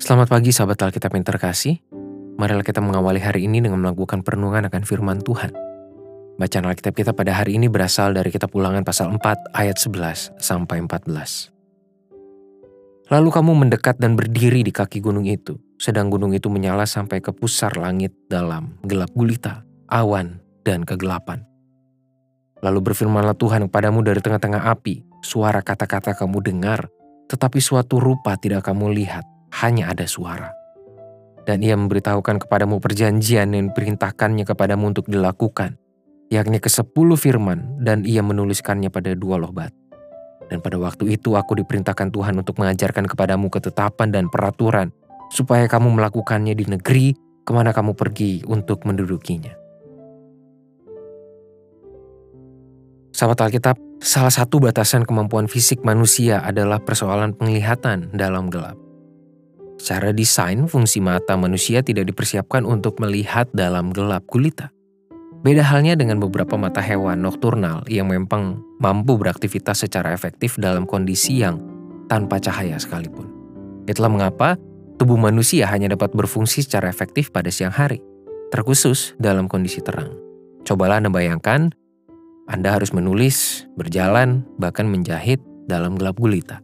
[0.00, 1.76] Selamat pagi sahabat Alkitab yang terkasih.
[2.40, 5.52] Marilah kita mengawali hari ini dengan melakukan perenungan akan firman Tuhan.
[6.40, 9.20] Bacaan Alkitab kita pada hari ini berasal dari kitab ulangan pasal 4
[9.52, 11.52] ayat 11 sampai 14.
[13.12, 17.36] Lalu kamu mendekat dan berdiri di kaki gunung itu, sedang gunung itu menyala sampai ke
[17.36, 21.44] pusar langit dalam gelap gulita, awan, dan kegelapan.
[22.64, 26.88] Lalu berfirmanlah Tuhan kepadamu dari tengah-tengah api, suara kata-kata kamu dengar,
[27.28, 29.28] tetapi suatu rupa tidak kamu lihat
[29.58, 30.54] hanya ada suara.
[31.48, 35.80] Dan ia memberitahukan kepadamu perjanjian yang diperintahkannya kepadamu untuk dilakukan,
[36.30, 39.74] yakni ke sepuluh firman, dan ia menuliskannya pada dua lobat.
[40.50, 44.90] Dan pada waktu itu aku diperintahkan Tuhan untuk mengajarkan kepadamu ketetapan dan peraturan,
[45.30, 47.14] supaya kamu melakukannya di negeri
[47.46, 49.54] ke mana kamu pergi untuk mendudukinya.
[53.10, 58.79] Sahabat Alkitab, salah satu batasan kemampuan fisik manusia adalah persoalan penglihatan dalam gelap.
[59.80, 64.68] Secara desain, fungsi mata manusia tidak dipersiapkan untuk melihat dalam gelap gulita.
[65.40, 71.40] Beda halnya dengan beberapa mata hewan nokturnal yang memang mampu beraktivitas secara efektif dalam kondisi
[71.40, 71.64] yang
[72.12, 73.24] tanpa cahaya sekalipun.
[73.88, 74.60] Itulah mengapa
[75.00, 78.04] tubuh manusia hanya dapat berfungsi secara efektif pada siang hari,
[78.52, 80.12] terkhusus dalam kondisi terang.
[80.68, 81.72] Cobalah Anda bayangkan,
[82.52, 86.60] Anda harus menulis, berjalan, bahkan menjahit dalam gelap gulita.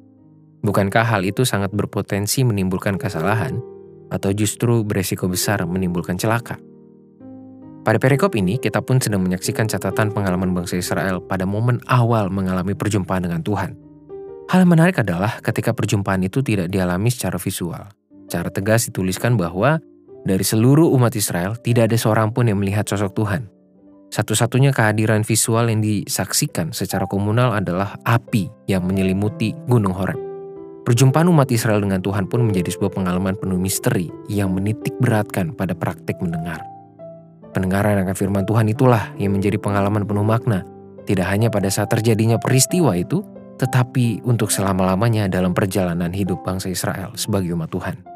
[0.66, 3.62] Bukankah hal itu sangat berpotensi menimbulkan kesalahan
[4.10, 6.58] atau justru beresiko besar menimbulkan celaka?
[7.86, 12.74] Pada perikop ini, kita pun sedang menyaksikan catatan pengalaman bangsa Israel pada momen awal mengalami
[12.74, 13.78] perjumpaan dengan Tuhan.
[14.50, 17.86] Hal yang menarik adalah ketika perjumpaan itu tidak dialami secara visual.
[18.26, 19.78] Cara tegas dituliskan bahwa
[20.26, 23.46] dari seluruh umat Israel tidak ada seorang pun yang melihat sosok Tuhan.
[24.10, 30.25] Satu-satunya kehadiran visual yang disaksikan secara komunal adalah api yang menyelimuti Gunung Horeb.
[30.86, 35.74] Perjumpaan umat Israel dengan Tuhan pun menjadi sebuah pengalaman penuh misteri yang menitik beratkan pada
[35.74, 36.62] praktik mendengar.
[37.50, 40.62] Pendengaran akan firman Tuhan itulah yang menjadi pengalaman penuh makna,
[41.02, 43.26] tidak hanya pada saat terjadinya peristiwa itu,
[43.58, 48.06] tetapi untuk selama-lamanya dalam perjalanan hidup bangsa Israel sebagai umat Tuhan.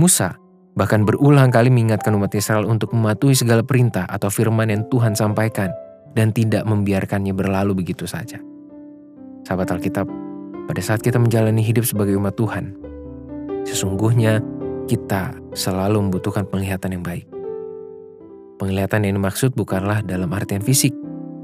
[0.00, 0.40] Musa
[0.72, 5.68] bahkan berulang kali mengingatkan umat Israel untuk mematuhi segala perintah atau firman yang Tuhan sampaikan
[6.16, 8.40] dan tidak membiarkannya berlalu begitu saja.
[9.44, 10.29] Sahabat Alkitab,
[10.70, 12.70] pada saat kita menjalani hidup sebagai umat Tuhan,
[13.66, 14.38] sesungguhnya
[14.86, 17.26] kita selalu membutuhkan penglihatan yang baik.
[18.62, 20.94] Penglihatan yang dimaksud bukanlah dalam artian fisik,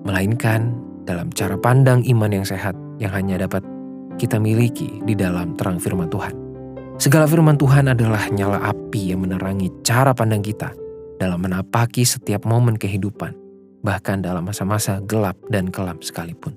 [0.07, 3.67] melainkan dalam cara pandang iman yang sehat yang hanya dapat
[4.15, 6.31] kita miliki di dalam terang firman Tuhan.
[7.03, 10.71] Segala firman Tuhan adalah nyala api yang menerangi cara pandang kita
[11.19, 13.35] dalam menapaki setiap momen kehidupan,
[13.83, 16.55] bahkan dalam masa-masa gelap dan kelam sekalipun.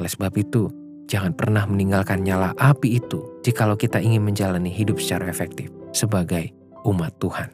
[0.00, 0.72] Oleh sebab itu,
[1.04, 6.48] Jangan pernah meninggalkan nyala api itu jikalau kita ingin menjalani hidup secara efektif sebagai
[6.88, 7.52] umat Tuhan.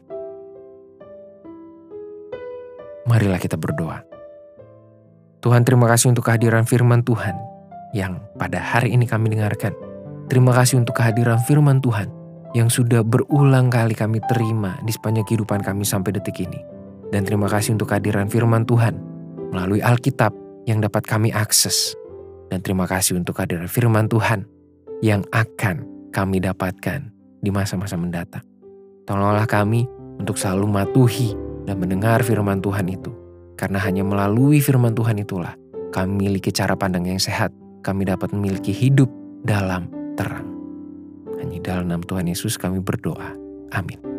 [3.10, 4.06] Marilah kita berdoa.
[5.40, 7.34] Tuhan terima kasih untuk kehadiran firman Tuhan
[7.90, 9.74] yang pada hari ini kami dengarkan.
[10.30, 12.06] Terima kasih untuk kehadiran firman Tuhan
[12.54, 16.60] yang sudah berulang kali kami terima di sepanjang kehidupan kami sampai detik ini.
[17.10, 18.94] Dan terima kasih untuk kehadiran firman Tuhan
[19.50, 20.30] melalui Alkitab
[20.70, 21.98] yang dapat kami akses
[22.50, 24.44] dan terima kasih untuk kehadiran firman Tuhan
[25.00, 27.08] yang akan kami dapatkan
[27.40, 28.44] di masa-masa mendatang.
[29.06, 29.86] Tolonglah kami
[30.20, 31.32] untuk selalu matuhi
[31.64, 33.14] dan mendengar firman Tuhan itu.
[33.56, 35.54] Karena hanya melalui firman Tuhan itulah
[35.94, 37.54] kami memiliki cara pandang yang sehat.
[37.80, 39.08] Kami dapat memiliki hidup
[39.40, 40.44] dalam terang.
[41.40, 43.32] Hanya dalam nama Tuhan Yesus kami berdoa.
[43.72, 44.09] Amin.